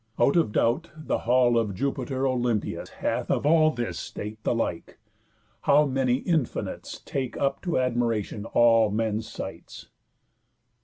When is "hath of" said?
2.89-3.45